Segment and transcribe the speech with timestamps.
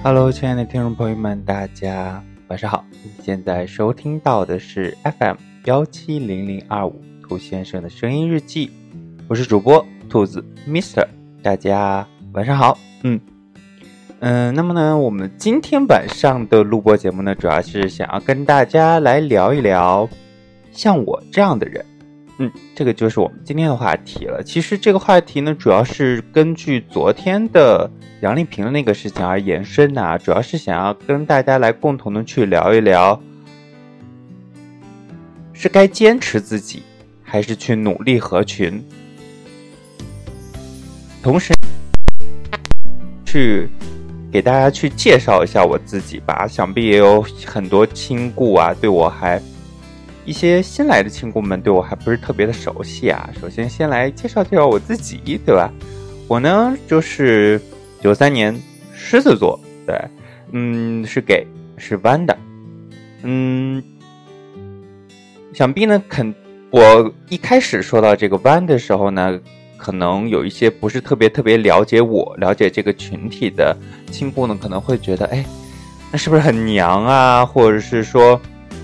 [0.00, 2.84] Hello，亲爱的听众朋友们，大家晚上好！
[3.20, 5.34] 现在收听到的是 FM
[5.64, 8.70] 幺七零零二五兔先生的声音日记，
[9.26, 11.04] 我是主播兔子 Mister，
[11.42, 12.78] 大家晚上好。
[13.02, 13.20] 嗯
[14.20, 20.08] 嗯，那么呢，我们今天晚上的录播节目呢，主要是想要跟大家来聊一聊
[20.70, 21.84] 像我这样的人。
[22.40, 24.40] 嗯，这个就是我们今天的话题了。
[24.44, 27.90] 其实这个话题呢，主要是根据昨天的
[28.22, 33.20] 杨丽萍的那个事情而延伸的，啊主要是想要跟大家来共同的去聊一聊，
[35.52, 36.84] 是该坚持自己，
[37.24, 38.80] 还是去努力合群？
[41.20, 41.52] 同时，
[43.26, 43.68] 去
[44.30, 46.46] 给大家去介绍一下我自己吧。
[46.46, 49.42] 想必也有很多亲故啊，对我还。
[50.28, 53.30] 一些新来的亲故们对我还不是特别的熟悉啊。
[53.40, 55.72] 首先，先来介绍介绍我自己，对吧？
[56.28, 57.58] 我呢就是
[58.02, 58.54] 九三年
[58.92, 59.98] 狮子座，对，
[60.52, 61.46] 嗯，是给
[61.78, 62.36] 是弯的，
[63.22, 63.82] 嗯，
[65.54, 66.34] 想必呢，肯
[66.68, 69.40] 我一开始说到这个弯的时候呢，
[69.78, 73.74] 可能有一些不是特别特别了解我、了解这个群体的
[74.10, 75.42] 亲故呢，可能会觉得，哎，
[76.12, 77.46] 那是不是很娘啊？
[77.46, 78.38] 或者是说。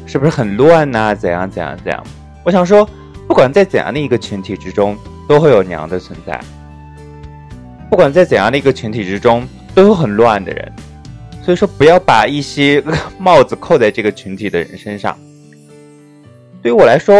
[0.06, 1.14] 是不是很乱呐？
[1.14, 2.04] 怎样怎样怎样？
[2.44, 2.88] 我想说，
[3.26, 6.38] 不管在怎样的一个群体之中，都会有娘的存在；
[7.88, 10.72] 不管在怎样的一个群体之中，都有很乱的人。
[11.42, 12.82] 所以说，不要把一些
[13.18, 15.16] 帽子扣在这个群体的人身上。
[16.62, 17.14] 对于我来说，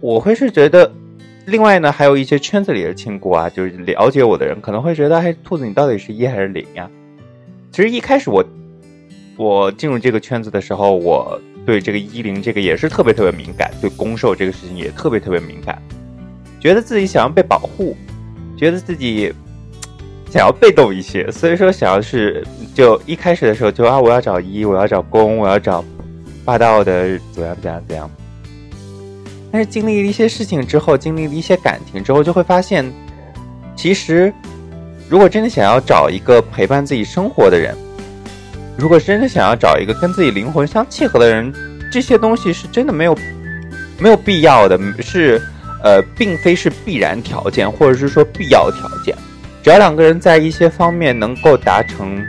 [0.00, 0.90] 我会是觉得，
[1.46, 6.90] 另外呢，还有一些圈子里的亲故啊，就是了解我的人，可能会觉得，哎，兔子，你到底是一还是零呀？
[7.70, 8.44] 其实一开始我
[9.36, 11.40] 我进入这个圈子的时候，我。
[11.66, 15.82] 对这个一零这个也是特别特别敏感，对攻受这个事情也特别特别敏感，
[16.60, 17.96] 觉得自己想要被保护，
[18.56, 19.32] 觉得自己
[20.30, 25.84] 想要被动一些，所以说想要是就一开始的时候就啊我要找一，我要找攻，我要找
[26.44, 28.08] 霸道的怎样怎样怎样。
[29.50, 32.84] 但是经历了一些事情之后，经历了一些感情之后，就会发现，
[33.74, 34.32] 其实
[35.08, 37.76] 如果真的想要找一个陪伴自己生活的人。
[38.78, 41.52] 如果真的想要找一个跟自己灵魂相契合的人，
[41.90, 43.16] 这些东西是真的没有
[43.98, 45.40] 没有必要的，是
[45.82, 49.16] 呃，并非是必然条件，或者是说必要条件。
[49.62, 52.22] 只要两个人在一些方面能够达成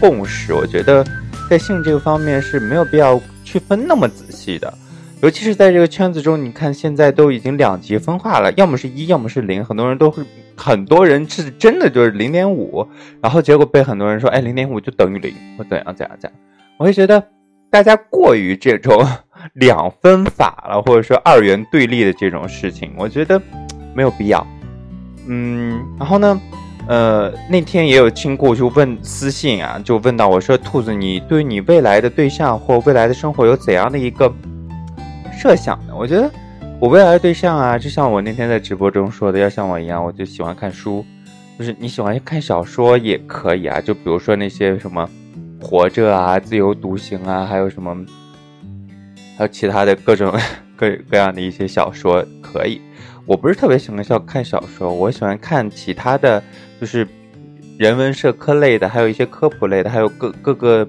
[0.00, 1.04] 共识，我觉得
[1.48, 4.72] 在性这个方面是没有必要区分那么仔细的。
[5.20, 10.24] 尤其是在这个圈子中，你看现在都已经两极分化了，要么是一，要么是零，很多人都会。
[10.56, 12.86] 很多人是真的就是零点五，
[13.20, 16.38] 然后结果被很多人说，哎，零点五就等于零，或怎样怎样怎样。
[16.76, 17.22] 我会觉得
[17.70, 19.06] 大家过于这种
[19.54, 23.40] 两分法了，或者说二元对立的这种事情，我觉得
[23.94, 24.46] 没有必要。
[25.26, 26.40] 嗯，然后呢，
[26.88, 34.32] 呃，那天也有亲故就问私信啊，就问到我说，兔子，你对你未来的对象或未来的生活有怎样的一个
[35.32, 35.94] 设想呢？
[35.96, 36.30] 我觉得。
[36.82, 41.06] 我未来的对象啊，就像我那天在直播中说的，要像我一样，我就喜欢看书，
[41.56, 45.08] 就是你喜欢看小说也可以啊，就比如说那些什么
[45.64, 47.96] 《活着》啊、《自由独行》啊，还有什么，
[49.38, 50.34] 还有其他的各种
[50.74, 52.80] 各各样的一些小说可以。
[53.26, 56.42] 我不是特别喜欢看小说，我喜欢看其他的
[56.80, 57.06] 就是
[57.78, 60.88] 人文社科类的，还有一些科普类的，还有各各个。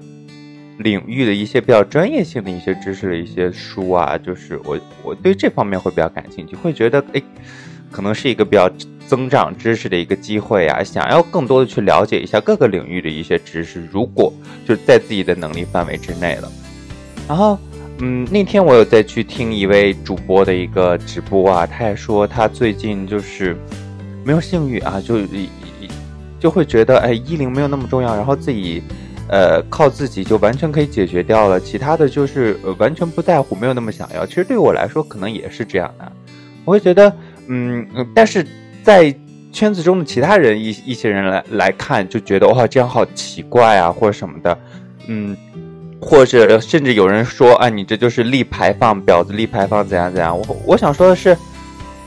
[0.78, 7.22] 领域的一些比较专业性的一些知识的一些书啊，就是我我对这方面会比较感兴趣，会觉得哎，
[7.92, 8.68] 可能是一个比较
[9.06, 14.32] 增长知识的一个机会啊，想要更多的去了解一下各个领域的一些知识，如果
[14.66, 16.50] 就在自己的能力范围之内了。
[17.28, 17.56] 然后，
[18.00, 23.56] 嗯，那天我有再去听一位主播的一个直播啊，他也说他最近就是
[24.24, 25.20] 没有性欲啊，就
[26.40, 28.82] 就会觉得哎，一零没有那么重要，然后自己。
[29.28, 34.26] 呃，靠自己就完全可以解决掉了，其他的就是呃完全不在乎，没有那么想要。
[34.26, 36.12] 其实对我来说，可能也是这样的。
[36.64, 37.12] 我会觉得，
[37.48, 38.46] 嗯，但是
[38.82, 39.14] 在
[39.52, 44.58] 圈子中的其他人一一些人来来看，就觉得哇，这样好奇怪啊，或者什么的，
[45.06, 45.36] 嗯，
[46.00, 50.38] 或者甚至有人说，啊，你这就是立牌坊，婊子立牌坊，怎样怎样。
[50.38, 51.36] 我我想说的是，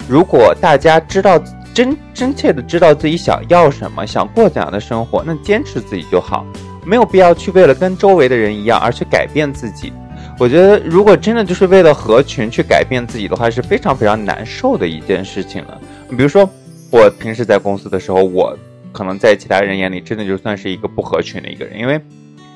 [0.07, 1.41] 如果大家知道
[1.73, 6.45] 真真切的知道自己想要什么，想过怎样的生活，那坚持自己就好。
[6.87, 9.91] 没有必要去为了跟周围的人一样而去改变自己。
[10.39, 15.81] 我觉得，如果真的就是为了合群去改变自己的话，是非常非常难受的一件事情了。
[16.09, 16.49] 比如说，
[16.89, 18.57] 我平时在公司的时候，我
[18.93, 21.99] 可能在其他人眼里真的就算是一个不合群的一个人，因为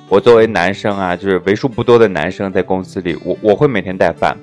[0.07, 4.37] 我作为男生啊，就是为数不多的男生在公司里，我我会每天带饭，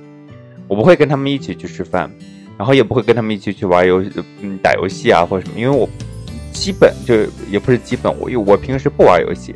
[0.66, 2.10] 我不会跟他们一起去吃饭，
[2.58, 4.10] 然后也不会跟他们一起去玩游戏，
[4.42, 5.88] 嗯，打游戏啊或者什么，因为我
[6.52, 7.14] 基本就
[7.48, 9.54] 也不是基本，我我平时不玩游戏。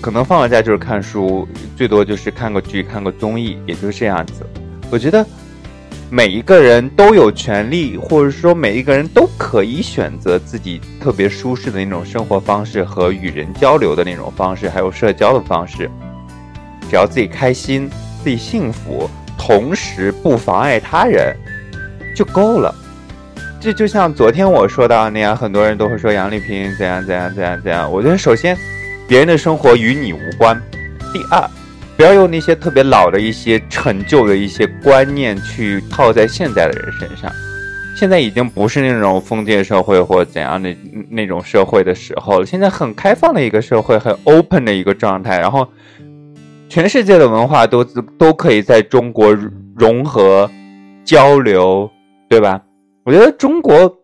[0.00, 4.46] 可能放了假就是看书，最多就是看个剧、看个综艺，也就是这样子。
[4.90, 5.26] 我觉得
[6.08, 15.90] 每一个人都有权利，或者说每一个人都可以选择自己特别舒适的那种生活方式和与人交流的那种方式，还有社交的方式。
[16.88, 17.90] 只要自己开心、
[18.22, 21.34] 自己幸福，同时不妨碍他人，
[22.14, 22.72] 就够了。
[23.60, 27.90] 这就像昨天我说到那样，很多人都会说杨丽萍怎样怎样怎样怎样。
[27.90, 28.56] 我觉得首先。
[29.08, 30.60] 别人的生活与你无关。
[31.12, 31.48] 第二，
[31.96, 37.30] 不要用那些特别老的一些陈旧的一些观念去套在现在的人身上。
[37.96, 40.74] 现在已经不是那种封建社会或怎样的
[41.08, 42.46] 那种社会的时候了。
[42.46, 45.38] 现在很开放的一个社会，很 open 的一个状态。
[45.38, 45.66] 然后，
[46.68, 47.84] 全世界的文化都
[48.18, 49.34] 都可以在中国
[49.76, 50.50] 融合
[51.04, 51.90] 交流，
[52.28, 52.60] 对吧？
[53.04, 54.02] 我觉得中国。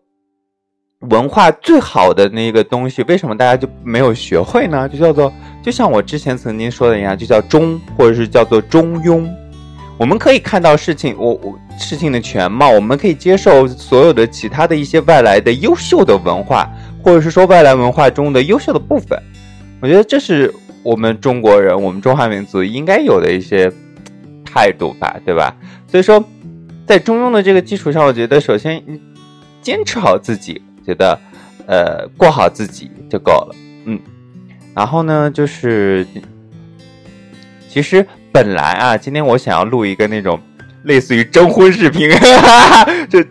[1.09, 4.87] 文化最好的那个东西，为什么大家就没有学会呢？
[4.87, 9.27] 就叫做，就像我之前曾经说的一样，就叫中，或者是叫做中庸。
[9.97, 16.69] 我们可以看到事情，我我事情的全貌，我们可以接受所有的其他的一些外来的优秀的文化，
[17.03, 19.21] 或者是说外来文化中的优秀的部分。
[19.81, 20.53] 我觉得这是
[20.83, 23.71] 我们中国人，我们中华民族应该有的一些
[24.45, 25.55] 态度吧，对吧？
[25.87, 26.23] 所以说，
[26.87, 28.81] 在中庸的这个基础上，我觉得首先
[29.61, 30.61] 坚持好自己。
[30.85, 31.19] 觉得，
[31.65, 33.99] 呃，过好自己就够了，嗯。
[34.75, 36.05] 然后呢，就是
[37.69, 40.39] 其实本来啊，今天我想要录一个那种
[40.83, 43.23] 类似于征婚视频，哈 哈就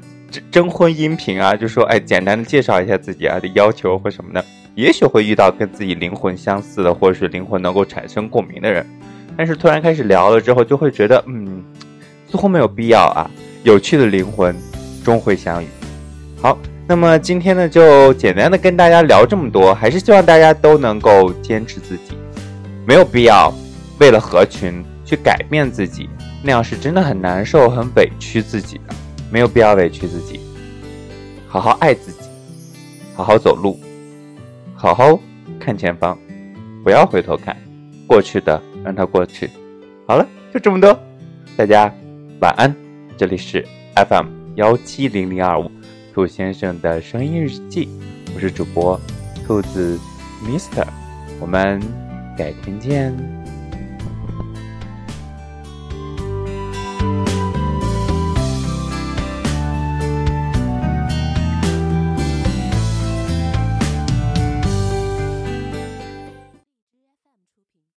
[0.51, 4.45] 征婚音频啊，就说哎，简单的介绍一下自己啊的要求或什么的，
[4.77, 8.87] 也许会遇到跟自己灵魂相似的，或者是灵魂能够产生共鸣的人。
[9.37, 11.63] 但是突然开始聊了之后，就会觉得，嗯，
[12.31, 13.29] 似乎没有必要啊。
[13.65, 14.55] 有趣的灵魂
[15.05, 15.67] 终会相遇。
[16.41, 16.57] 好。
[16.87, 22.17] 那么今天呢，就简单的跟大家聊这么多，还是希望大家都能够坚持自己，
[22.87, 23.53] 没有必要
[23.99, 26.11] 为了合群去改变自己，
[26.43, 28.95] 那样是真的很难受、很委屈自己的，
[29.31, 30.41] 没有必要委屈自己，
[31.49, 32.29] 好好爱自己，
[33.15, 33.79] 好好走路，
[34.75, 35.19] 好好
[35.61, 36.19] 看前方，
[36.83, 37.57] 不要回头看，
[38.07, 39.49] 过去的让它过去。
[40.07, 40.99] 好了，就这么多，
[41.57, 41.91] 大家
[42.41, 42.75] 晚安，
[43.17, 43.65] 这里是
[43.95, 44.27] FM
[44.57, 45.71] 幺七零零二五。
[46.13, 47.89] 兔先生的声音日记，
[48.35, 49.01] 我是主播
[49.47, 49.99] 兔子
[50.45, 50.87] Mister，
[51.41, 51.81] 我们
[52.37, 53.42] 改天见。